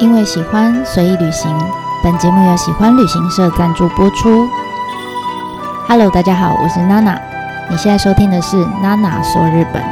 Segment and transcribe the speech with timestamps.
[0.00, 1.54] 因为喜欢随意旅行，
[2.02, 4.48] 本节目由喜欢旅行社赞助播出。
[5.86, 7.20] Hello，大家好，我是娜娜。
[7.68, 9.82] 你现在收听的是娜娜说日本。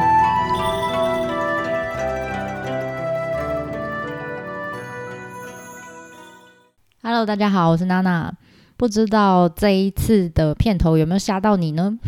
[7.02, 8.32] Hello，大家好，我是娜娜。
[8.78, 11.98] 不知道这一次的片头有没有吓到你呢？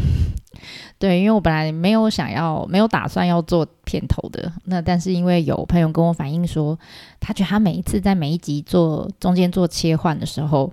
[1.01, 4.53] 对，因为我本来没有想要，没有打算要做片头的。
[4.67, 6.79] 那但是因为有朋友跟我反映说，
[7.19, 10.73] 他觉得他每一次在每一集做中间做切换的时候。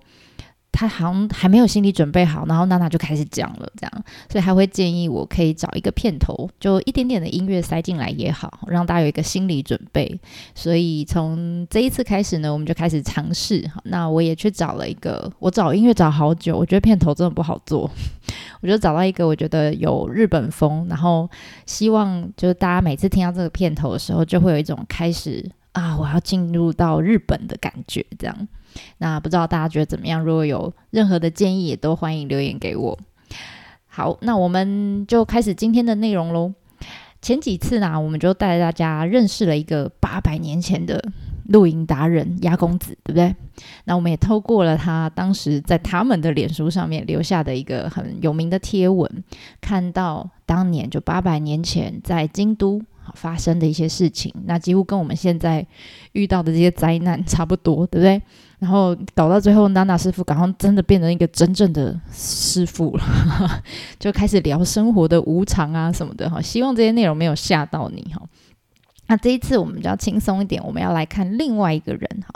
[0.69, 10.19] 他好像还没有心理准备好，然后娜娜就开始讲了，这样，所以他会建议我可以找一个片头，就一点点的音乐塞进来也好，让大家有一个心理准备。
[10.53, 13.67] 所以从这一次开始呢，我们就开始尝试。
[13.85, 17.89] 那我也去找了一个，我找音乐找好久，我觉得片头真的不好做，
[18.61, 21.29] 我就找到一个我觉得有日本风，然后
[21.65, 28.47] 希望就是大家每次听到这个片头的时候，就会有一种开始啊，我要进入到日本的感觉，这样。
[28.99, 30.23] 那不知道大家觉得怎么样？
[30.23, 32.97] 如果有任何的建议，也都欢迎留言给我。
[33.87, 36.53] 好，那我们就开始今天的内容喽。
[37.19, 41.03] 前几次呢，我们就带大家认识了一个八百年前的
[41.47, 43.35] 露营达人鸭公子，对不对？
[43.85, 49.23] 那我们也透过了他当时在他们的脸书上面留下的一个很有名的贴文，
[49.61, 52.81] 看到当年就八百年前在京都。
[53.15, 55.65] 发生的一些事情，那几乎跟我们现在
[56.11, 58.21] 遇到的这些灾难差不多，对不对？
[58.59, 63.03] 然后搞到最后，娜娜师傅刚刚真的变成一个真正的师傅了，
[63.97, 66.41] 就开始聊生活的无常啊什么的哈。
[66.41, 68.21] 希望这些内容没有吓到你哈。
[69.07, 72.33] 那这一次我们就要轻松一点，我们要来看另外一个人哈。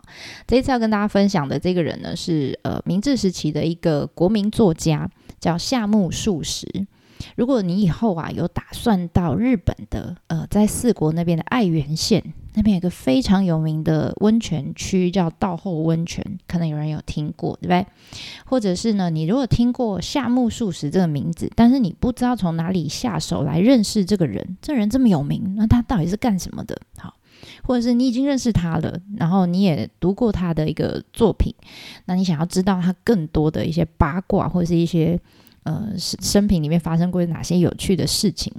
[0.48, 6.88] 这一次要跟大家分享的这个人呢，是呃明治时期的一个国民作家，叫夏目漱石。
[7.36, 17.86] 如果你以后啊有打算到日本的，呃，在四国那边的爱媛县那边有个非常有名的温泉区叫道后温泉，可能有人有听过，对不对？
[18.46, 26.78] 或者是呢，你如果听过夏目漱石这个名字，但是你不知道从哪里下手来认识这个人，这人这么有名，那他到底是干什么的？
[26.98, 27.14] 好，
[27.64, 31.56] 或者是你已经认识他了，然后你也读过他的一个作品，
[32.06, 35.20] 那你想要知道他更多的一些八卦或者是一些。
[35.64, 38.54] 呃，生生平里面发生过哪些有趣的事情？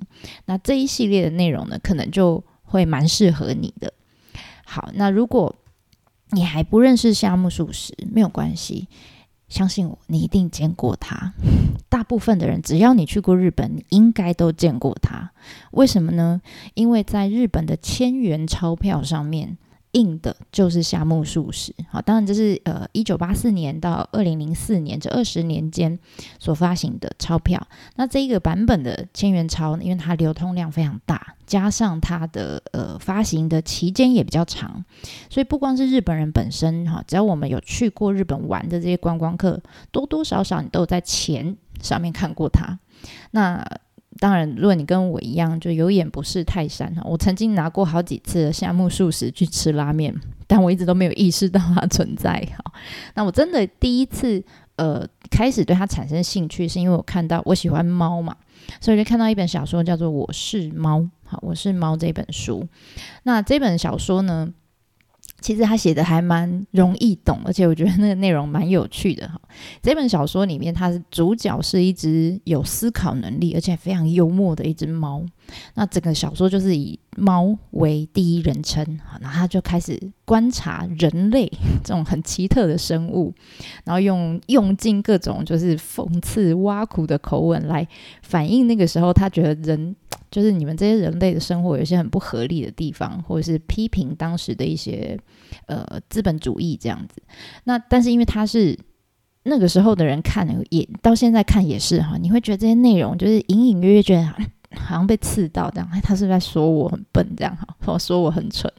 [0.47, 3.93] 那这一系列的内容呢，可能就会蛮适合你的。
[4.65, 5.55] 好，那如果
[6.31, 8.89] 你还不认识夏目漱石，没有关系，
[9.49, 11.35] 相信我，你一定见过他。
[11.89, 15.33] 大部分的人，只要你去过日本，你应该都见过他。
[15.73, 16.41] 为什么呢？
[16.75, 19.59] 因为在日本的千元钞票上面。
[19.93, 25.99] 印的就是夏目漱石，好，当然这是呃一九八四年到二零零四年这二十年间
[26.39, 27.61] 所发行的钞票。
[27.97, 34.83] 那这一个版本的千元钞呢，因为它流通量非常大，加上它的呃发行的期间也比较长，
[35.29, 39.61] 所以不光是日本人本身哈，只要我们有去过日本玩的这些观光客，
[39.91, 42.79] 多多少少你都有在钱上面看过它。
[43.33, 43.63] 那
[44.19, 47.03] 当然，如果你跟我一样，就有眼不识泰山哈。
[47.05, 50.15] 我曾经拿过好几次夏目漱石去吃拉面，
[50.47, 52.73] 但我一直都没有意识到它存在哈。
[53.15, 54.43] 那我真的第一次
[54.77, 58.37] 呃开始对它产生兴趣，是因为我看到我喜欢猫嘛，
[58.81, 62.69] 所以就看到一本小说叫做《我是猫》好，我是猫这本书。
[63.23, 64.53] 那这本小说呢？
[65.43, 69.39] 其实他写的还蛮容易懂，而且我觉得那个内容蛮有趣的哈。
[69.83, 75.23] 这本小说里面，它是主角是一只有思考能力而且非常幽默的一只猫。
[75.75, 78.83] 那整个小说就是以猫为第一人称，
[79.21, 81.51] 然后他就开始观察人类
[81.85, 83.35] 这种很奇特的生物，
[83.85, 87.87] 然后用用尽各种就是讽刺挖苦的口吻来
[88.23, 89.95] 反映那个时候他觉得人。
[90.33, 95.17] 就是你们这些人类的生活有些很不合理的地方，或者是批评当时的一些
[95.67, 97.23] 呃资本主义这样子。
[97.65, 98.77] 那但是因为他是
[99.45, 104.25] 那个时候的人看，也到现在看也是哈，你会觉得这些内容就是隐隐约约觉得
[104.75, 108.73] 好像被刺到这样，他是在说我很笨这样哈，说我很蠢。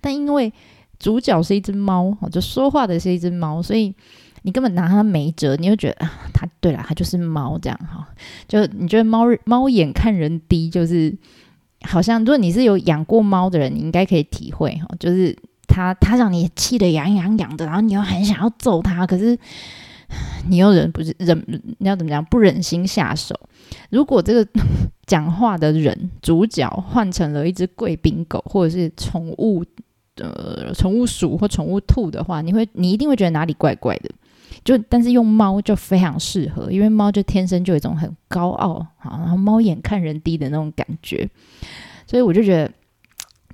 [0.00, 0.52] 但因为
[0.98, 3.94] 主角是一只猫，就说话的是一只猫，所以。
[4.46, 8.06] 你根本拿它没辙，你就觉得啊，它对了，它就是猫这样哈。
[8.46, 11.12] 就你觉得猫猫眼看人低，就是
[11.82, 14.86] 好像如果你是有养过猫的人，你应该可以体会哈。
[15.00, 19.36] 就是它它让你气得痒痒痒的，然后你又很想要揍它，可是
[20.48, 21.44] 你又忍不是忍，
[21.78, 22.24] 你要怎么讲？
[22.26, 23.34] 不忍心下手。
[23.90, 24.48] 如果这个
[25.08, 29.64] 讲话的人主角换成了一只贵宾狗，或者是宠物
[30.18, 34.08] 呃宠物鼠或宠物兔的话，你会你一定会觉得哪里怪怪的。
[34.64, 41.28] 就但是用猫就非常适合，因为猫就天生就有一种很高傲啊，然后猫眼看人低的那种感觉，
[42.06, 42.72] 所以我就觉得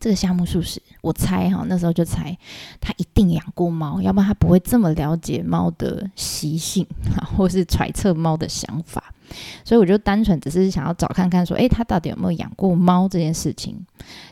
[0.00, 2.36] 这个夏目漱石，我猜哈，那时候就猜
[2.80, 9.12] 他一定养过猫，要不然他不会这么了解猫的习性啊， 或是揣测猫的想法。
[9.64, 13.76] 所以我就单纯只是想要找看看，说，诶，他到底有没有养过猫这件事情。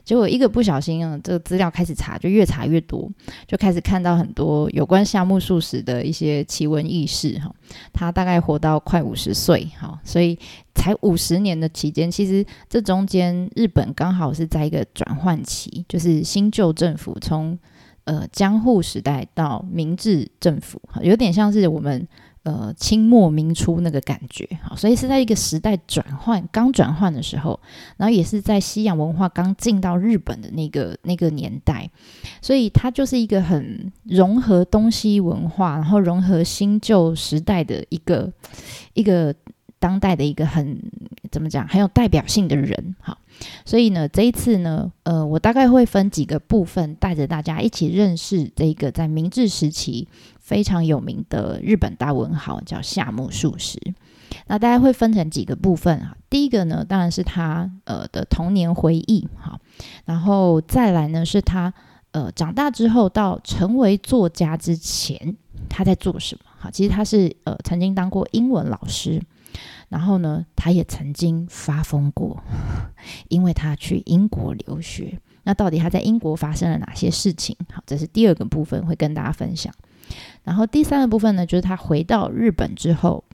[0.05, 3.09] 结果一个不小心啊，这个资料开始查，就越查越多，
[3.47, 7.55] 就开始看到很多有关夏目漱石的一些奇闻异事哈。
[7.93, 10.37] 他大概活到快五十岁，哈，所以
[10.75, 17.57] 才五十年的期间，其实这中间日本刚好是在一个转换期，就是新旧政府从
[18.05, 22.09] 呃江户时代到明治政府，有点像是我们。
[22.43, 27.61] 呃，清末明初那个感觉，好，所以是在一个时代转换刚转换的时候，
[27.99, 31.91] 然后也是在西洋文化刚进到日本的那个那个年代，
[32.41, 38.33] 所以它就是一个很融合东西文化，然后融合新旧时代的一个
[38.95, 39.35] 一个
[39.79, 40.81] 当代的一个很
[41.31, 43.19] 怎么讲很有代表性的人，好，
[43.67, 50.09] 所以呢，这一次呢，呃，我大概会分几个部分，带着大家一起认识这个在明治时期。
[50.51, 53.79] 非常有名的日本大文豪叫夏目漱石，
[54.49, 56.17] 那大家会分成几个部分啊？
[56.29, 59.61] 第一个呢，当然是他呃的童年回忆，好，
[60.07, 61.73] 然后再来呢是他
[62.11, 65.37] 呃长大之后到成为作家之前
[65.69, 66.51] 他在做什么？
[66.59, 69.23] 好，其实他是呃曾经当过英文老师，
[69.89, 72.43] 然后呢他也曾经发疯过，
[73.29, 77.57] 因为他去英国留学，那到底他在英国发生了哪些事情？
[77.73, 79.73] 好，这是第二个部分会跟大家分享。
[80.45, 83.25] 然后第三个部分呢，就是他回到日本之后，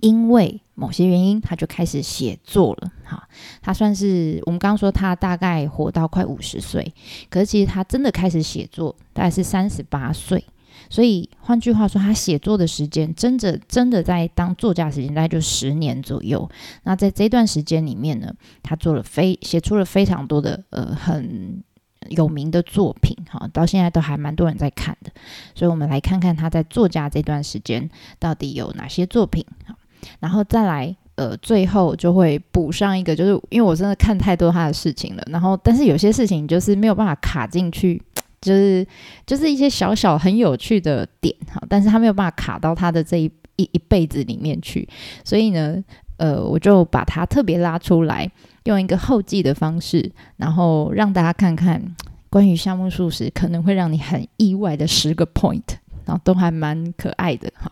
[0.00, 2.92] 因为某些原因，他就开始写作了。
[3.04, 3.28] 哈，
[3.62, 6.92] 他算是我们刚刚说他大概活到快五十岁，
[7.28, 10.44] 可是其实他真的开始写作大概是三十八岁。
[10.90, 16.50] 所以换句话说，他写作的时间，真的真的在当作家时间大概就十年左右。
[16.82, 21.62] 那在这段时间里面呢，他做了非写出了非常多的呃很。
[22.08, 25.10] 有名的作品，哈，到现在都还蛮多人在看的，
[25.54, 29.76] 所以我们来看看他在作家这段时间到底有哪些作品，哈，
[30.20, 38.00] 然后再来，呃，最后就会补上一个，就是因为我真的看太多他的事情了，然后但是有些事情就是没有办法卡进去，
[38.40, 38.86] 就是
[39.26, 44.88] 就是一些小小很有趣的点，哈，但是他没有办法卡到他的这一一一辈子里面去，
[45.24, 45.82] 所以呢，
[46.16, 48.30] 呃，我就把它特别拉出来。
[48.64, 51.94] 用一个后记的方式，然后让大家看看
[52.30, 55.62] 关于夏目漱石可能会让你很意外的十个 point，
[56.06, 57.70] 然后都还蛮可爱的哈。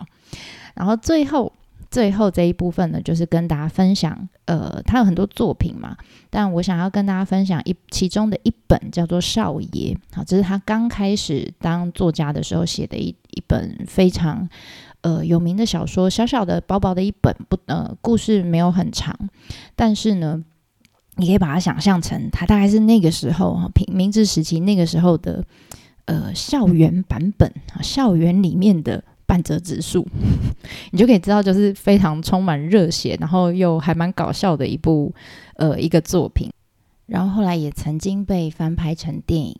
[0.75, 1.51] 然后最后
[1.91, 5.97] 最后这一部分呢，就是跟大家分享，呃，他有很多作品嘛，
[6.29, 14.47] 但我想要跟大家分享一其中的一本叫做《少爷》，好，这是他刚开始当作家的时候写的一一本非常
[15.03, 19.17] 呃有名的小说，小小的薄薄的一本，不呃故事没有很长，
[19.77, 20.43] 但是呢。
[21.17, 25.45] 你可以把它想象成，它大概是那个时候哈，平明治时期那个时候的
[26.07, 30.09] 呃校园版本啊，校园里面的半泽直树，
[30.91, 35.15] 你就可以知道，就是非常充满热血，然后又还蛮搞笑的一部
[35.57, 36.51] 呃一个作品。
[37.05, 39.55] 然后后来也曾经被翻拍成电影，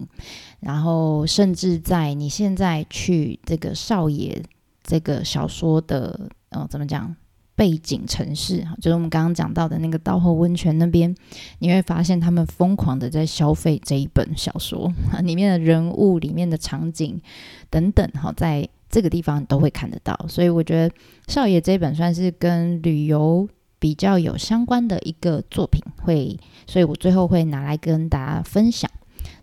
[0.61, 4.43] 然后甚至在你现在去这个少爷
[4.83, 7.15] 这个小说的呃怎么讲？
[7.55, 11.15] 背景城市哈，就是我们刚刚讲到的那个道后温泉那边，
[11.59, 14.91] 你会发现他们疯狂的在消费这一本小说
[15.23, 17.21] 里面的人物、里面的场景
[17.69, 20.19] 等等哈，在这个地方都会看得到。
[20.29, 20.95] 所以我觉得
[21.29, 23.47] 少爷这本算是跟旅游
[23.79, 26.37] 比较有相关的一个作品，会，
[26.67, 28.91] 所以我最后会拿来跟大家分享。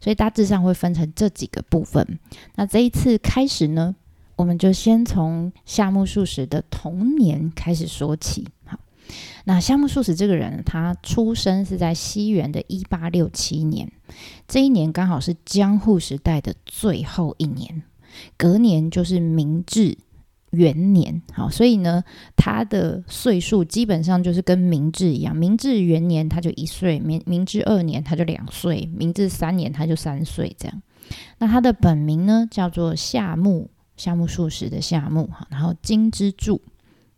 [0.02, 2.20] 所以大致上会分成这几个部分。
[2.56, 3.96] 那这一次开始呢？
[4.40, 8.48] 我们就先从夏目漱石的童年开始说起。
[8.64, 8.80] 好，
[9.44, 13.92] 那夏目漱石这个人，他出生是在西元的一八六七年，
[14.48, 17.84] 这一年刚好是江户时代的最后一年，
[18.38, 19.98] 隔年就是明治
[20.52, 21.22] 元年。
[21.34, 22.02] 好，所以呢，
[22.38, 30.82] 他的岁数基本上就是跟明治一样，明治元年他就一岁，明明治二年他就两岁，明治三年他就三岁，这样。
[31.40, 33.70] 那他的本名呢，叫做夏目。
[34.00, 36.62] 夏目漱石的夏目哈，然后金之助，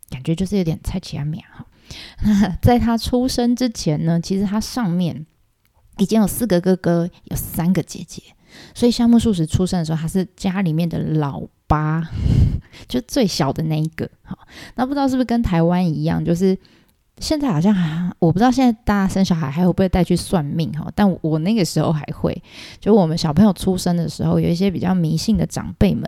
[0.10, 1.66] 感觉就是有点猜起来名哈。
[2.62, 5.26] 在他出生之前呢，其实他上面
[5.98, 8.24] 已经有四个哥哥，有三个姐姐，
[8.74, 12.10] 所以夏目漱石出生的时候，他是家里面的老八，
[12.90, 14.10] 就最小的那一个。
[14.24, 14.36] 哈，
[14.76, 16.58] 那不知道是不是跟台湾一样，就是。
[17.18, 20.92] 现在好像还我不知道现在大家生小孩还会不会带去算命哈？
[20.96, 22.36] 但我那个时候还会，
[22.80, 26.04] 就我们小朋友出生的时候，有一些比较迷信的长辈们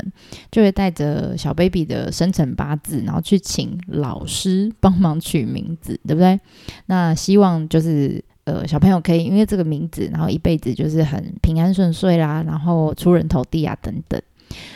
[0.51, 6.39] 就会带着小 baby 的生辰八字，然后去请老师帮忙取名字，对不对？
[6.87, 14.19] 那希望就是呃小朋友可以因为这个名字，然后一辈子就是很平安顺遂啦，然后出人头地啊等等。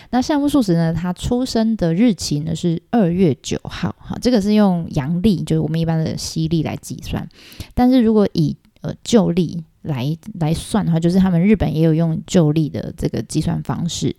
[0.09, 7.27] 那夏目漱石呢，他出生的日期呢是二月九号，哈，这个是用阳历，就是我们一般的西历来计算。
[7.73, 14.15] 但是如果以呃旧历来来算的话，就是他们日本也有用旧历的这个计算方式，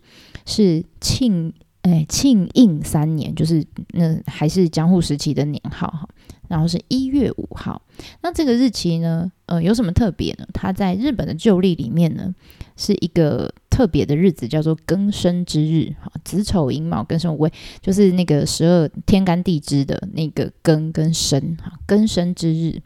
[0.47, 1.53] 是庆
[1.83, 6.09] 哎庆应三年，就是那还是江户时期的年号哈。
[6.49, 7.83] 然后是一月五号，
[8.23, 10.47] 那这个日期呢，呃，有什么特别呢？
[10.55, 12.35] 它在日本的旧历里面呢，
[12.75, 15.95] 是一个特别的日子，叫做庚申之日。
[16.03, 17.49] 哈，子丑寅卯庚申未，
[17.81, 21.57] 就是那个十二天干地支的那个庚跟申。
[21.63, 22.83] 哈，庚申之日。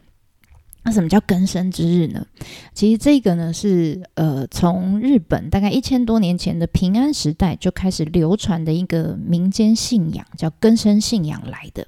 [0.83, 2.27] 那什么叫庚申之日呢？
[2.75, 11.87] 其实这个呢是呃，从日本大概一千多年前的平安时代就开始流传的一个民间信仰，叫庚申信仰来的。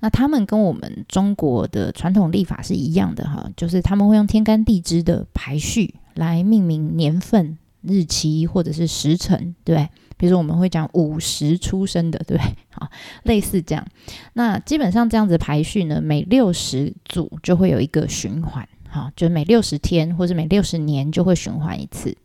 [0.00, 9.88] 那他们跟我们中国的传统历法是一样的哈，就是他们会用天干地支的排序来命名年份、日期或者是时辰，对？
[10.16, 12.38] 比如说我们会讲午时出生的，对？
[12.70, 12.88] 好，
[13.24, 13.86] 类似这样。
[14.34, 22.16] 那基本上这样子排序呢，每六十组就会有一个循环，哈，就每六十天或者每六十年就会循环一次。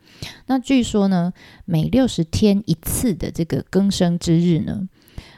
[0.45, 1.33] 那据说呢，
[1.65, 4.87] 每六十天一次的这个更生之日呢。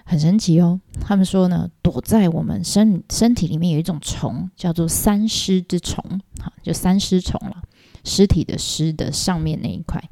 [0.04, 6.04] 很神奇哦，他们说呢，躲在我们身身体里面有一种虫，叫做三尸之虫，
[6.42, 7.62] 好，就三尸虫了，
[8.04, 10.04] 尸体的尸的上面那一块。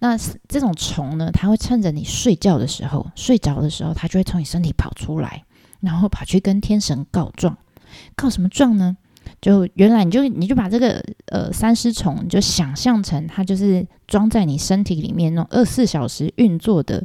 [0.00, 0.16] 那
[0.48, 5.44] 这种虫呢，它会趁着你睡觉的时候，睡着的时候，它就会从你身体跑出来，
[5.80, 7.56] 然后跑去跟天神告状。
[8.14, 8.96] 告什么状呢？
[9.40, 17.04] 就原来你就你就把这个呃三尸虫，你就想象成它就是装在你身体里面那种二十四小时运作的。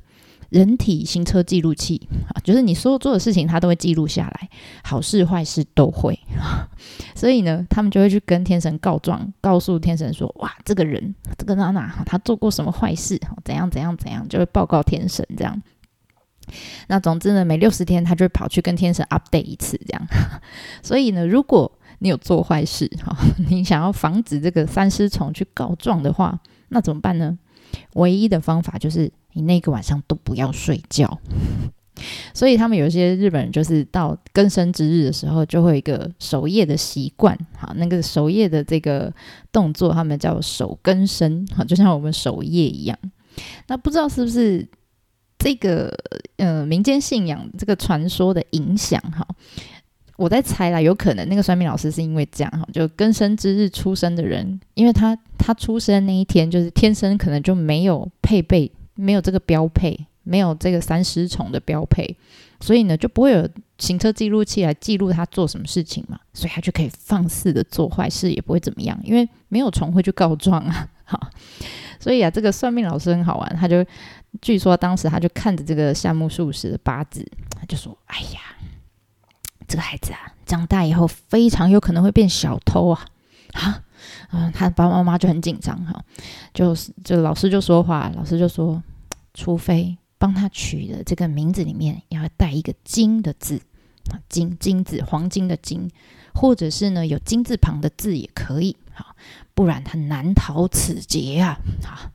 [0.49, 4.49] 人体行车记录器啊，就是你所有做的事情，它都会记录下来，
[4.83, 6.19] 好事坏事都会。
[7.13, 13.19] 所以呢，他们就会去跟天神告状，告诉天神说：“哇，这个人，这个娜娜，他做过什么坏事？
[13.45, 15.61] 怎样怎样怎样，就会报告天神这样。
[16.87, 20.07] 那总之呢，每六十天，他就会跑去跟天神 update 一次这样。
[20.81, 23.15] 所以呢，如果你有做坏事，哈，
[23.49, 26.39] 你想要防止这个三尸虫去告状的话，
[26.69, 27.37] 那怎么办呢？
[27.93, 29.11] 唯一的方法就是。
[29.33, 31.19] 你那个晚上都不要睡觉，
[32.33, 37.37] 所以他们有些日本人就是到更生之日的时候，就会有一个守夜的习惯。
[37.57, 39.13] 好，那个守夜的这个
[39.51, 42.97] 动作，他们叫守更生，好，就像我们守夜一样。
[43.67, 44.67] 那不知道是不是
[45.37, 45.93] 这个
[46.37, 48.99] 呃民间信仰这个传说的影响？
[49.11, 49.25] 哈，
[50.17, 58.71] 我在猜啦，有可能那个算命老师是因为这样哈，就更生之日出生的人，因为他他出生那一天就是天生可能就没有配备。
[58.99, 62.17] 没有这个标配，没有这个三尸虫的标配，
[62.59, 70.87] 所以呢就不会有行车记录器来记录他做什么事情嘛，所以他就可以放肆的做坏事，也不会怎么样，因为没有虫会去告状啊。
[71.05, 71.19] 好，
[71.99, 73.85] 所以啊，这个算命老师很好玩，他就
[74.41, 77.25] 据说当时他就看着这个夏目漱石的八字，
[77.57, 78.41] 他就说：“哎呀，
[79.67, 83.07] 这个孩子啊，长大以后非常有可能会变小偷啊！”
[83.53, 83.83] 啊。
[84.29, 86.03] 啊，他爸爸妈妈就很紧张哈，
[86.53, 88.81] 就是就老师就说话，老师就说，
[89.33, 93.61] 除非帮他取的这个名字里面要带一个金的字
[94.11, 95.89] 啊，金金子黄金的金，
[96.33, 99.15] 或者是呢有金字旁的字也可以哈，
[99.53, 101.57] 不然他难逃此劫啊！
[101.83, 102.11] 好，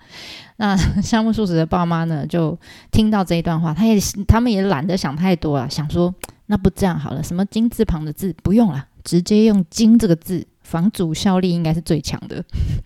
[0.57, 2.59] 那 项目素食的爸妈呢，就
[2.91, 3.99] 听到这一段话，他也
[4.29, 6.15] 他们也懒得想太多了，想说
[6.47, 10.47] 那不这样好了，什么金字旁的字不用了，直接用金这个字。
[10.65, 12.43] 房主效力应该是最强的，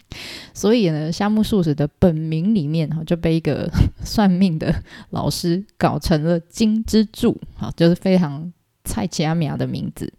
[0.53, 3.71] 所以呢，夏目漱石的本名里面哈就被一个
[4.05, 8.53] 算命的老师搞成了金之助，哈，就是非常
[8.85, 10.13] 蔡奇阿米亚的名字。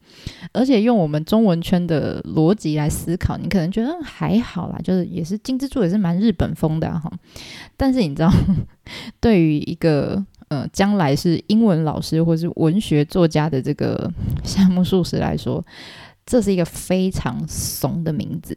[0.53, 7.11] 而且用我们中文圈的逻辑来思考，你可能觉得还好啦，就是也是金之助也是蛮日本风的哈。
[7.75, 8.31] 但是你知道，
[9.19, 14.09] 对于一个呃将来是英文老师或是文学作家的这个
[14.45, 15.63] 夏目漱石来说。
[16.29, 18.55] 这是一个非常怂的名字，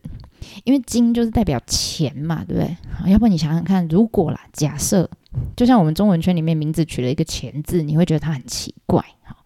[0.64, 3.10] 因为金就是代表钱嘛，对不对？
[3.10, 5.08] 要不你想想看，如果啦，假设
[5.56, 9.02] 就像我们中文圈里面名字取了一个钱字，你会觉得它很奇怪。
[9.24, 9.36] 好，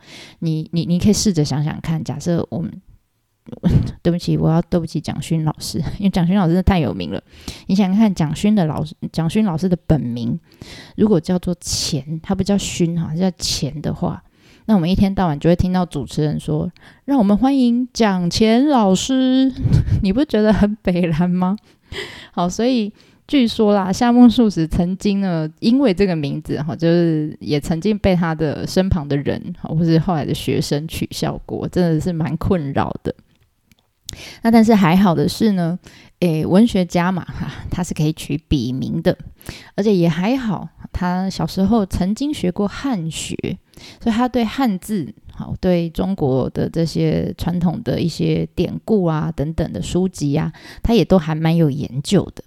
[0.40, 2.82] 你你你可以试着想想看，假设我们
[4.02, 7.22] 对不起，我要对不起蒋勋老师，因为蒋勋老师真的太有名了。
[7.68, 10.36] 你想想看，蒋勋的老师，蒋勋老师的本名
[10.96, 14.20] 如果叫做钱，他不叫勋哈，叫钱的话。
[14.66, 16.70] 那我们一天到晚就会听到主持人说
[17.06, 19.52] ：“让我们欢迎蒋乾老师。
[20.02, 21.56] ”你不觉得很北然吗？
[22.32, 22.92] 好，所以
[23.28, 33.14] 据说啦，夏目漱石曾经呢，因为这个名字哈，就是也曾经被他的身旁的人，或是后来的学生取笑过，真的是蛮困扰的。
[34.42, 35.78] 那但是还好的是呢，
[36.20, 39.16] 诶，文学家嘛，哈，他是可以取笔名的，
[39.74, 43.36] 而且也还好，他小时候曾经学过汉学，
[44.02, 52.42] 所以他对汉字，好，对中国的这些传统的一些典故啊等等的书籍啊，他也都还蛮有研究的，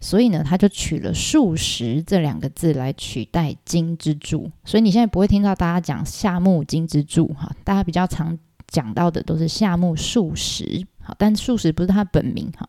[0.00, 10.34] 所以呢，他就取了“数十”这两个字来取代“金之柱”，所以你现在不会听到大家讲夏目金之助，哈，大家比较常讲到的都是夏目漱
[11.02, 11.14] 好。
[11.18, 12.66] 但素食不是他本名哈，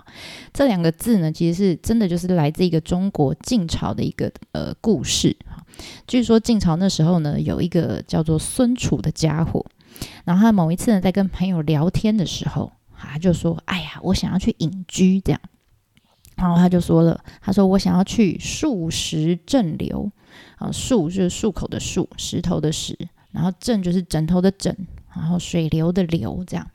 [0.53, 5.63] 这两个字呢，其实是真的就是来自一个中国晋朝的一个呃故事哈。
[6.07, 9.65] 据说晋朝那时候呢，有一个叫做孙楚的家伙，
[10.25, 15.41] 然后他某一次呢，在跟朋友聊天的时候，他就说：“哎呀，我想要去隐居这样。”
[16.35, 20.11] 然后他就说了：“他说我想要去数石镇流
[20.57, 22.97] 啊，数就是漱口的漱，石头的石，
[23.31, 24.75] 然后镇就是枕头的枕，
[25.15, 26.67] 然后水流的流这样。”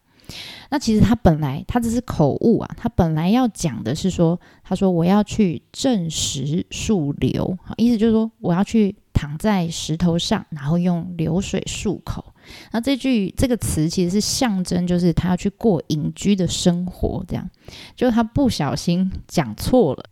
[0.71, 12.25] 那其实他本来他只是口误啊，他本来要讲的是说，他说我要去正石漱流，意思就是说我要去躺在石头上，然后用流水漱口。
[12.73, 17.49] 那这句这个词其实是象征，就是他要去过隐居的生活，这样，
[17.95, 20.05] 就他不小心讲错了，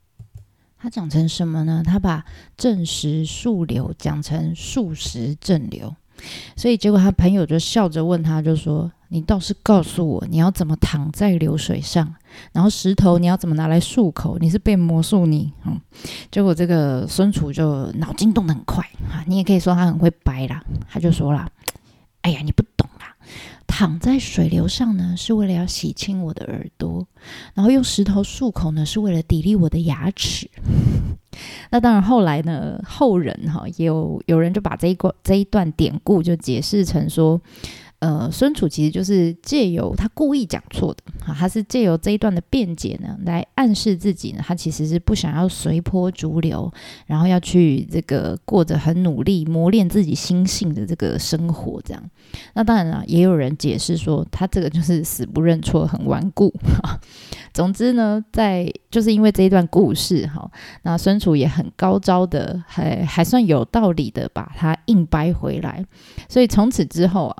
[0.79, 1.83] 他讲成什么呢？
[1.85, 2.25] 他把
[2.57, 5.95] 正石漱流讲成数石正流。
[6.57, 12.15] 所以结果他朋友就笑着问他，就说：“你倒是告诉我，你要怎么躺在流水上？
[12.53, 14.39] 然后石头你要怎么拿来漱口？
[14.39, 15.81] 你是变魔术你？”嗯，
[16.31, 20.63] 结果这个孙楚就脑筋动得很快啊，你也可以说他很会掰啦。
[20.89, 21.49] 他就说啦
[22.23, 23.15] ：“哎呀，你不懂啦，
[23.67, 27.05] 躺在水流上呢，是为了要洗清我的耳朵；
[27.55, 30.49] 然后用石头漱口呢，是为了砥砺我的牙齿。
[31.71, 37.41] ”那当然，后来呢，后人哈有有人就把这一个这一段典故就解释成说。
[38.05, 46.71] 呃，孙楚其实就是借由他故意讲错的啊，他是借由这一段的辩解呢，来暗示自己呢，他其实是不想要随波逐流，
[47.07, 52.11] 然后要去这个过着很努力磨练自己心性的这个生活，这样。
[52.53, 56.53] 那当然了，也有人解释说，他这个就是死不认错，很顽固。
[57.55, 60.51] 总之呢，在就是因为这一段故事哈，
[60.83, 65.83] 那孙楚也很高招的，还还算有道理的把它硬掰回来，
[66.29, 67.37] 所以从此之后啊。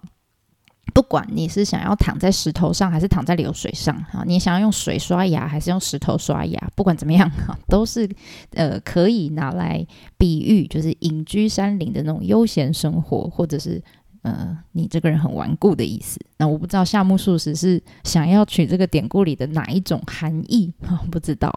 [0.93, 8.09] 不管你是想要躺在石头上，还是躺在流水上，哈，你想要用水刷牙，还是用石头刷牙，不管怎么样， 哈，都是
[8.53, 9.85] 呃可以拿来
[10.19, 13.83] 比喻，就是隐居山林的那种悠闲生活，或者是
[14.23, 16.21] 呃你这个人很顽固的意思。
[16.37, 21.53] 那我不知道夏目漱石是想要取这个典故里的哪一种含义， 哈，不知道。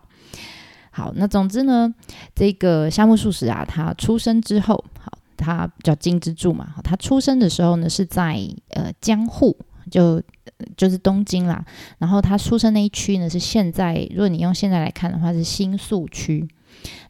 [0.90, 1.94] 好，那总之呢，
[2.34, 4.84] 这个夏目漱石啊，他出生之后，
[5.38, 9.56] 他叫金之助嘛，他出生的时候呢是在呃江户，
[9.90, 10.22] 就
[10.76, 11.64] 就是东京啦。
[12.00, 16.48] 然后他出生那一区呢是现在，如果你用现在来看的话是新宿区。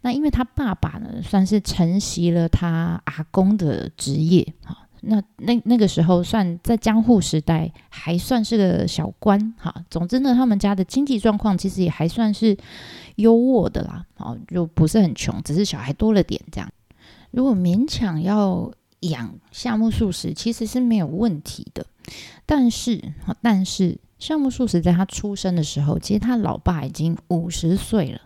[0.01, 9.73] 那因为他爸爸呢算是承袭了他阿公的职业，哈，那那那个时候算在江户时代还算是个小官，哈。
[9.89, 12.55] 总之呢，他们家的经济状况其实也还算是
[13.15, 16.69] 优渥的啦，哦，就不是很穷，只是小孩多了点这样。
[17.31, 21.85] 如果勉强要养夏目漱石，其实是没有问题的。
[22.45, 28.21] 但是，但是夏目漱石在他出生的时候，其实他老爸已经五十岁了，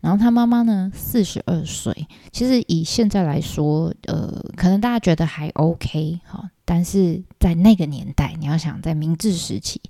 [0.00, 2.08] 然后他妈妈呢四十二岁。
[2.32, 9.80] 其实以现在来说，呃，可能大家觉得还 OK 哈，但是在那个年代，你要想在明治时期，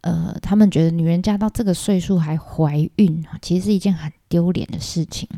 [0.00, 5.28] 呃，他们觉得女人家到这个岁数还怀孕，其实是一件很丢脸的事情。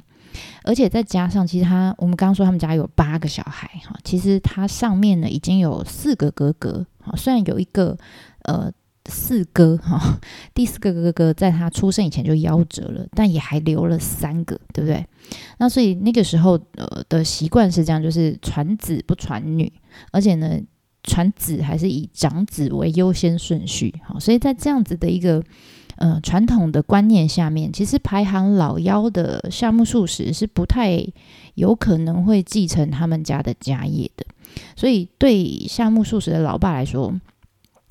[0.62, 7.96] 而且再加上，其实他我们刚刚说他们家有八个小孩哈，其实他上面呢已经有四个哥哥哈，虽然有一个
[8.42, 8.70] 呃
[9.06, 10.18] 四哥哈，
[10.54, 15.06] 第四个哥哥在他出生以前就夭折了，但也还留了三个，对不对？
[15.58, 19.72] 那所以那个时候呃的习惯是这样，就是传子不传女，
[20.10, 20.58] 而且呢
[21.02, 25.42] 传子还是以长子为优先顺序哈，所以在这样子的一个。
[25.96, 31.06] 呃，传统的观念下面，其实排行老幺的夏目漱石是不太
[31.54, 34.24] 有可能会继承他们家的家业的，
[34.76, 37.12] 所以对夏目漱石的老爸来说，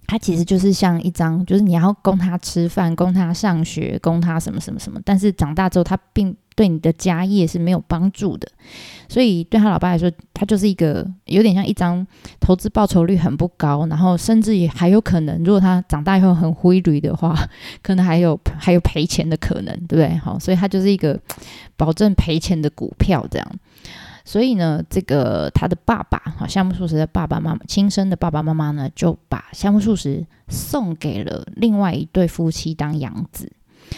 [0.08, 6.36] 他其实就是像一张，就是你要供他吃饭、供他上学、供他什么什么什么，但是长大之后他并。
[6.56, 8.48] 对你的家业是没有帮助的，
[9.10, 12.06] 所以对他老爸来说，他就是一个有点像一张
[12.40, 17.38] 投资报酬率很不高，然后甚至也还有可能，如果他长大以后很灰驴的话，
[17.84, 20.16] 可能还有还有赔钱的可能，对不对？
[20.18, 21.20] 好，所以他就是一个
[21.76, 23.52] 保证赔钱的股票这样。
[24.28, 33.52] 所以呢，这个他的爸爸哈，夏目漱石的爸爸妈妈，亲生的爸爸妈妈呢，就把夏目漱石送给了另外一对夫妻当养子。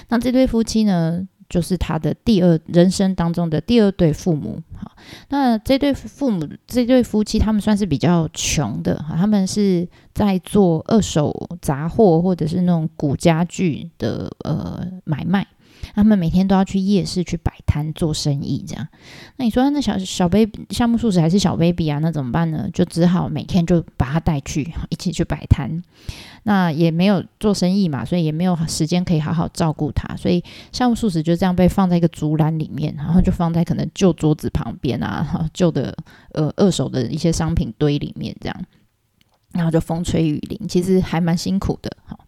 [0.09, 4.61] 那这对夫妻呢，就是他的第二人生当中的第二对父母。
[4.75, 4.91] 好，
[5.29, 15.47] 那这对父母，这对夫妻，他们算是比较穷的，他们是在做二手杂货或者是那种古家具的呃买卖。
[15.95, 18.87] 他们每天都要去夜市去摆摊做生意，这样。
[19.37, 21.99] 那你说那小小 baby 项目素食还是小 baby 啊？
[21.99, 22.69] 那怎么办呢？
[22.73, 25.81] 就只好每天就把他带去一起去摆摊。
[26.43, 30.15] 那也没有做生意嘛，所以也没有时间可以好好照顾他。
[30.15, 35.93] 所以项目素食就这样被放在一个竹篮里面，然后就放在可能旧桌子旁边啊，旧的
[36.33, 38.65] 呃二手的一些商品堆里面这样。
[39.53, 41.91] 然后就风吹雨淋，其实还蛮辛苦的。
[42.05, 42.19] 好，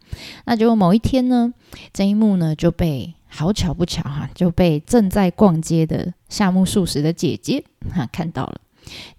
[0.46, 1.54] 那结果某一天呢，
[1.94, 3.14] 这一幕呢就被。
[3.30, 7.64] 好巧不巧哈，就被正在逛街的夏目漱石的姐姐
[7.94, 8.60] 哈看到了。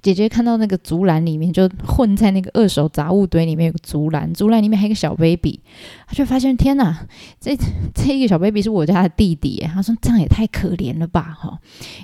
[0.02, 5.60] 姐姐看到那个竹篮里面就混在那个二手杂物堆里面有个竹篮，竹篮里面还有个小 baby，
[6.08, 7.06] 她就发现天哪，
[7.38, 7.56] 这
[7.94, 9.62] 这一个小 baby 是我家的弟弟。
[9.72, 11.56] 她说这样也太可怜了吧哈。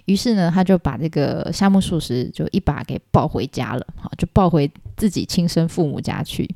[0.05, 6.49] 于是呢，她就把这个夏目漱石就一把给抱回家了，哈就抱回自己亲生父母家去。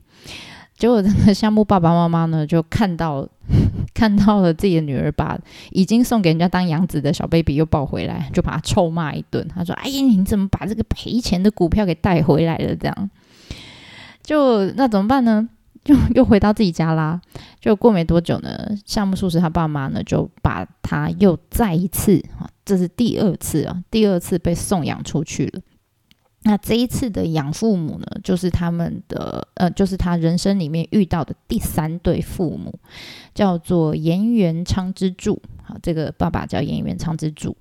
[0.80, 3.28] 结果这个项目爸爸妈妈呢，就看到
[3.92, 5.38] 看到了自己的女儿把
[5.72, 9.46] 已经送给人家当养子的小 baby 又抱回来，就把他臭骂一顿。
[9.54, 12.74] 他说：“哎呀，你怎么把这个赔钱的股票给带回来了？
[12.74, 13.10] 这样，
[14.22, 15.46] 就那怎么办呢？
[15.84, 17.20] 就又回到自己家啦。
[17.60, 22.24] 就过没多久呢，项目漱石他爸妈呢就把他又再一次，
[22.64, 25.60] 这是第二次啊，第二次被送养出去了。”
[26.42, 32.78] 那这一次的养父母呢，就是他们的呃，就是他人生里面遇到的第三对父母，
[33.34, 35.42] 叫做岩原昌之助。
[35.62, 37.54] 好，这个爸爸叫岩原昌之助。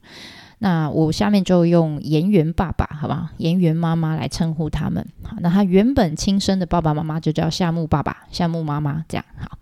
[0.60, 5.06] 那我下面就用岩原爸爸，好吧，岩原妈妈来称呼他们。
[5.24, 9.58] 好，那他原本亲生的爸爸妈妈就叫夏目爸爸、夏目妈妈，这样好。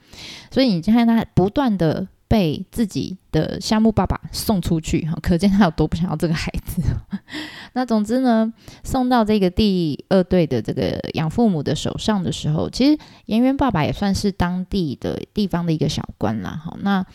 [0.52, 2.08] 所以你看他不断的。
[2.28, 6.82] 被自己的夏目爸爸送出去，哈，可见他有多不想要这个孩子。
[7.74, 8.52] 那总之呢，
[8.84, 16.76] 送到这个第二对的这个养父母的手上的时候，其实岩原爸爸也算是当地的地方的一个小官啦，哈。
[16.82, 17.06] 那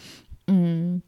[0.47, 1.03] 嗯，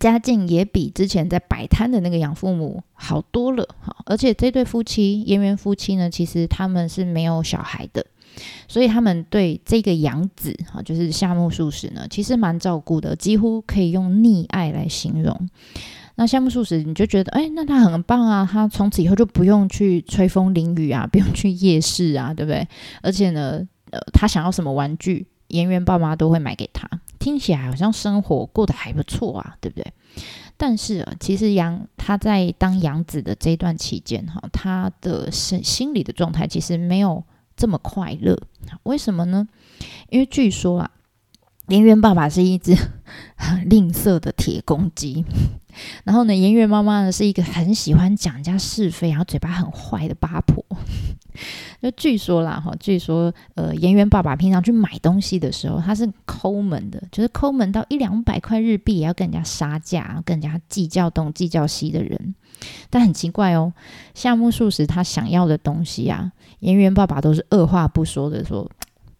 [0.00, 3.94] 家境也比之前在摆摊的那个养父母好多了，哈。
[4.06, 8.04] 而且这对夫妻岩原夫妻呢，其实他们是没有小孩的。
[8.66, 15.48] 所以他们对这个养子哈，就是夏目漱石呢，其实蛮照顾的，几乎可以用溺爱来形容。
[16.16, 22.66] 那夏目漱石，你就觉得，哎，那他很棒啊，他从此以后就不用去吹风淋雨啊， 不用去夜市啊，对不对？
[23.02, 29.92] 而且呢，呃，他想要什么玩具，演员爸妈都会买给他，听起来好像生活过得还不错啊，对不对？
[30.56, 37.24] 但是啊，其实养他在当养子的这段期间哈，他的心心理的状态其实没有。
[37.56, 38.38] 这么快乐，
[38.84, 39.46] 为什么呢？
[40.10, 40.90] 因为据说啊，
[41.68, 42.74] 岩原爸爸是一只
[43.36, 45.24] 很 吝啬的铁公鸡，
[46.04, 50.64] 然后呢，岩原妈妈呢是一个很喜欢讲人家是非，然后嘴巴很坏的八婆。
[51.82, 62.34] 就据说啦，哈，据说呃，岩原爸爸平常去买东西的时候，他是抠门的，就是抠门到一两百块日币也要跟人家杀价，跟人家计较东计较西的人。
[62.90, 63.72] 但很奇怪哦，
[64.14, 68.70] 夏目漱石他想要的东西啊，岩原爸爸都是二话不说的说：“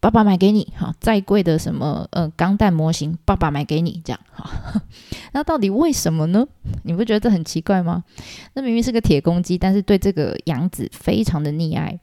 [0.00, 4.82] 爸爸买给你，哈，再贵的什么呃钢弹模型，爸爸买给你。”这样哈，
[5.32, 6.46] 那到底为什么呢？
[6.84, 8.04] 你不觉得这很奇怪吗？
[8.52, 11.98] 那明明是个铁公鸡，但是对这个养子非常的溺爱，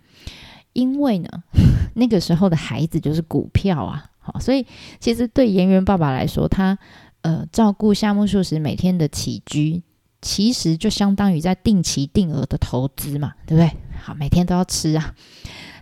[0.74, 1.30] 因为呢，
[1.96, 4.66] 那个时候的孩子就是股票啊，好，所以
[5.00, 6.78] 其实对岩原爸爸来说，他
[7.22, 9.84] 呃照顾夏目漱石每天的起居。
[10.22, 13.72] 其实就相当于在定期定额的投资嘛，对不对？
[14.02, 15.14] 好，每天都要吃啊。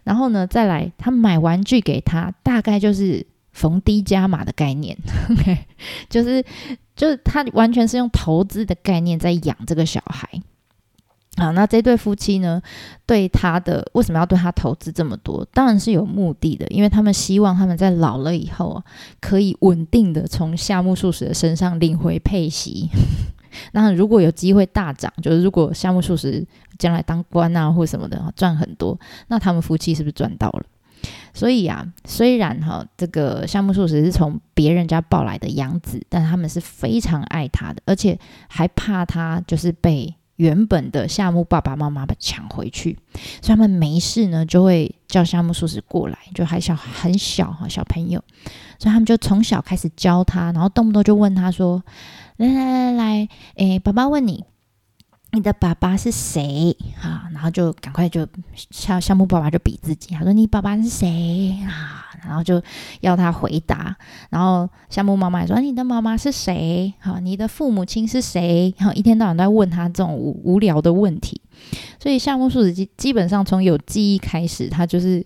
[0.03, 4.97] 然后呢，再来他买玩具给他，大概就是逢低加码的概念。
[5.29, 5.57] OK，
[6.09, 6.43] 就是
[6.95, 10.27] 就是他完全是用投资的概念在养这个小孩。
[11.37, 12.61] 好，那这对夫妻呢，
[13.05, 15.45] 对他的为什么要对他投资这么多？
[15.53, 18.83] 当然是有目的的，因为他们希望他们在老了以后啊，
[19.21, 22.89] 可以稳定的从夏目漱石的身上领回配息。
[23.71, 26.45] 那如果有机会大涨，就是如果夏目漱石
[26.77, 30.63] 将来当官啊或什么的赚很多，那他们夫妻是不是赚到了？
[31.33, 42.97] 所以啊，虽然哈这个夏目漱石是从别人家抱来的养子，但他们是非常爱他的，而且还怕他就是被原本的夏目爸爸妈妈抢回去，
[43.41, 48.21] 所以他们没事呢就会叫夏目漱石过来，就还小很小哈小朋友，
[48.77, 51.81] 所以他们就从小开始教他，然后动不动就问他说。
[52.39, 54.45] 来来来来，诶，爸爸问你，
[55.33, 56.75] 你的爸爸是谁？
[57.01, 58.25] 啊，然后就赶快就
[58.71, 62.05] 夏夏木爸爸就比自己，他说你爸爸是谁啊？
[62.23, 62.61] 然后就
[63.01, 63.93] 要他回答，
[64.29, 66.93] 然后夏木妈妈说你的妈妈是谁？
[66.99, 68.73] 好，你的父母亲是谁？
[68.79, 71.41] 好，一天到晚都在问他这种无无聊的问题，
[72.01, 75.25] 所以夏目漱石基基本上从有记忆开始，他就是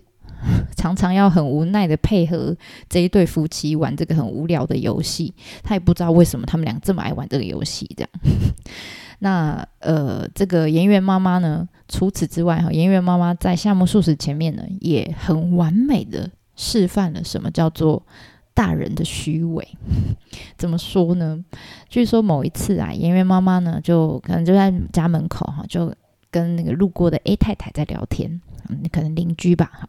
[0.76, 2.56] 常常要很无奈的配合
[2.88, 8.10] 这一对夫妻玩这个很无聊的游戏，他也不知道为什么他们俩这么爱玩这个游戏，这样。
[9.20, 11.66] 那呃，这个岩原妈妈呢？
[11.88, 18.04] 除此之外，哈，岩原妈妈在夏目漱石前面呢，也很完美的示范了什么叫做
[18.52, 19.66] 大人的虚伪。
[20.58, 21.42] 怎么说呢？
[21.88, 25.94] 据说某一次啊，岩原妈妈呢，就可能就在家门口哈，就
[26.30, 29.88] 跟那个路过的 A 太太在聊天，嗯，可能邻居吧，哈。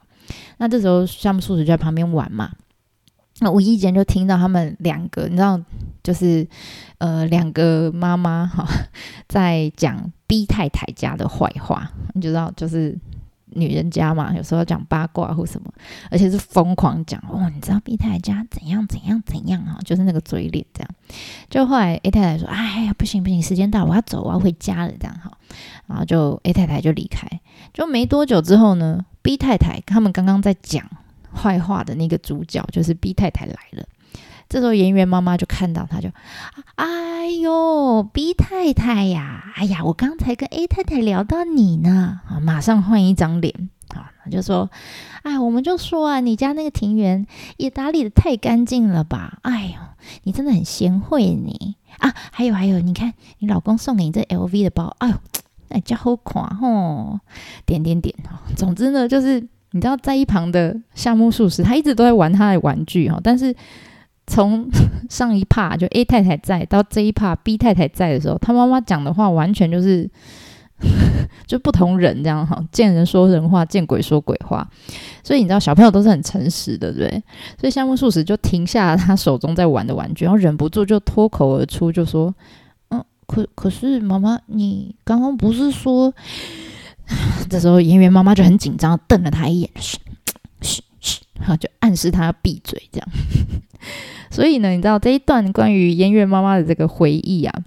[0.58, 2.52] 那这时候夏目漱石就在旁边玩嘛。
[3.42, 5.60] 那无意间就听到他们两个，你知道，
[6.02, 6.48] 就是
[7.00, 8.66] 呃两个妈妈哈，
[9.28, 12.98] 在讲 B 太太家的坏话，你知道，就是
[13.56, 15.72] 女人家嘛，有时候讲八卦或什么，
[16.12, 20.90] 而且是疯狂讲哦，你知道 B 太太家怎样怎样怎样啊，就是那个嘴脸这样。
[21.50, 25.32] 就后来 A 太太说：“哎呀，不行不行，时间到，我要走，我要回家了。”这样哈，
[25.88, 27.28] 然后就 A 太太就离开。
[27.74, 30.88] 就没多久之后呢，B 太太他们刚刚在讲。
[31.38, 33.86] 坏话的那个主角就是 B 太太来了，
[34.48, 36.10] 这时候演员妈妈就看到他，就
[36.76, 44.70] 哎呦，B 太太呀，哎呀，我刚才跟 A 太太聊到你呢，啊，马上换一张脸啊，就说，
[45.24, 47.26] 哎，我们就说啊，你家那个庭园
[47.58, 49.40] 也打理的太干净了吧？
[49.42, 49.80] 哎呦，
[50.24, 55.16] 你真的很贤惠你啊，还有还有，你看你老公送给你这 LV 的包，哎呦，
[55.70, 57.20] 哎，叫好款吼，
[57.66, 59.48] 点点点哈，总之呢，就是。
[59.72, 63.20] 你知道，在一旁的夏目漱石，他一直都在玩他的玩具哈。
[63.22, 63.54] 但是
[64.28, 64.68] 从
[65.10, 70.10] 上一帕就 A 太太在到这一帕 B 太太在的时候，他妈妈讲的话完全就是
[71.48, 72.62] 就不同人这样哈。
[72.72, 74.68] 见人说人话，见鬼说鬼话。
[75.24, 77.10] 所以你知道，小朋友都是很诚实的，对
[77.60, 82.34] 所以夏目漱石就停下了他手中在玩的玩具，然后忍不住就脱口而出，就说
[82.90, 86.14] ：“嗯，可可是妈妈，你刚刚不是说？”
[87.48, 89.70] 这时候，演员妈妈就很紧张，瞪了他一眼，
[91.38, 93.08] 嘘，好，就暗示他要闭嘴，这样。
[94.32, 97.64] 所以呢，你知道这一段关于演员妈妈的这个回忆啊，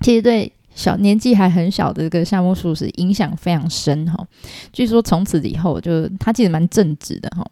[0.00, 4.26] 其实对小年纪还很小的这个夏目漱石影响非常深哈。
[4.72, 7.44] 据说从此以后，就他其实蛮正直的哈，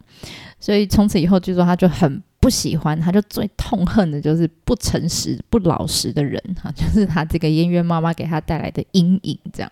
[0.59, 9.71] 所以从此以后，据说他就很不喜欢，他就最痛恨的就是不诚实、不老实的人哈， 就是他这个演员妈妈给他带来的阴影，这样。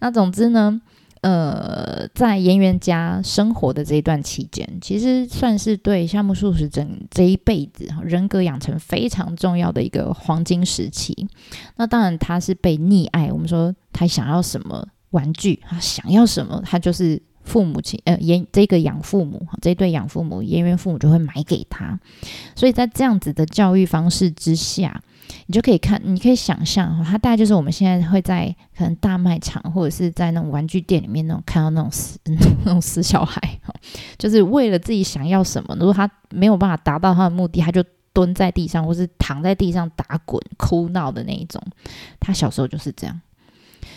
[0.00, 0.80] 那总之呢，
[1.22, 11.28] 呃，在岩原家生活的这一段期间，其实算是对夏目漱石整这一辈子人格养成非常重要的一个黄金时期。
[11.76, 13.30] 那当然，他是被溺爱。
[13.30, 21.96] 我们说他想要什么玩具，他想要什么，他就是父母亲呃，岩这个养父母这一对养父母岩原父母就会买给他。
[22.56, 25.00] 所以在这样子的教育方式之下。
[25.46, 32.18] 你就可以看，你可以想象，哈他大概就是我们现在会在可能大卖场或者是在那种玩具店里面那种看到那种死
[32.64, 33.40] 那种死小孩，
[34.18, 37.82] 就是为了自己想要什么，如果他没有办法达到他的目的，他就
[38.12, 41.62] 蹲在地上或是躺在地上打滚哭闹的那一种。
[42.20, 43.20] 他小时候就是这样，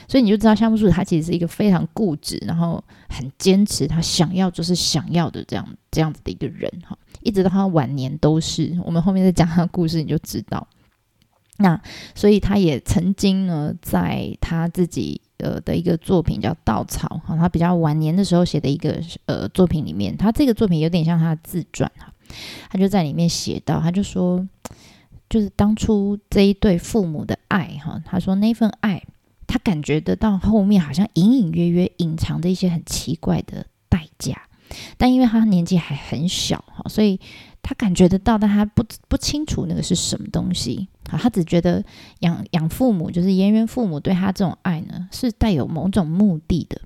[0.07, 8.77] 所以你就知道夏目漱石他其实是一个非常固执，然后很坚持，他想要就是想要的这样这样子的一个人哈，一直到他晚年都是。
[8.85, 10.65] 我们后面再讲他的故事，你就知道。
[11.57, 11.81] 那
[12.13, 22.13] 所以他也曾经呢，在他自己呃的一个作品叫《稻草》哈，他比较晚年的时候写的一个呃作品里面，他这个作品有点像他的自传哈，
[22.69, 24.45] 他就在里面写到，他就说，
[25.29, 29.01] 就是当初这一对父母的爱哈，他说那份爱，
[29.47, 34.41] 他感觉得到后面好像隐隐约约隐藏着一些很奇怪的代价，
[34.97, 37.17] 但因为他年纪还很小哈，所以。
[37.67, 41.17] 他感觉得到，但他不不清楚那个是什么东西啊。
[41.17, 41.83] 他只觉得
[42.19, 46.81] 养养父母，就是颜渊父母对他这种爱呢，是带有某种目的的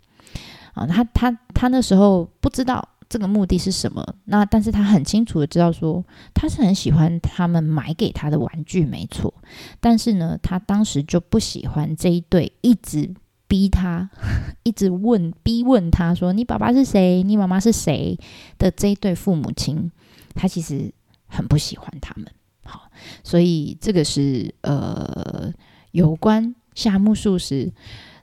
[0.73, 0.85] 啊。
[0.87, 6.03] 他他他那时候不知道这个目的是什么，那但是他很清楚的知道说，
[6.33, 9.33] 他是很喜欢他们买给他的玩具，没错。
[9.79, 13.13] 但是呢，他当时就不喜欢这一对一直
[13.47, 14.09] 逼他，
[14.63, 17.23] 一直问逼问他说：“你爸爸是谁？
[17.23, 18.15] 你妈妈是谁？”
[18.59, 19.91] 的这一对父母亲。
[20.35, 20.93] 他其实
[21.27, 22.25] 很不喜欢他们，
[22.68, 22.90] 好，
[23.22, 25.52] 所以这个是呃，
[25.90, 27.72] 有关夏目漱石，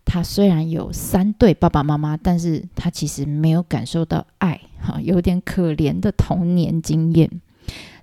[0.03, 7.29] 他虽然有三对爸爸妈妈，但是他其实没有感受到爱，哈，有点可怜的童年经验。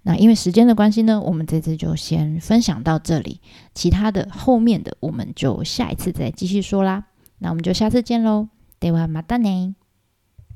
[0.05, 3.41] 那因为时间的关系呢，我们这次就先分享到这里，
[3.75, 7.07] 其他的后面的我们就下一次再继续说啦。
[7.39, 8.49] 那我们就下次见喽，
[8.81, 9.75] ではまたね。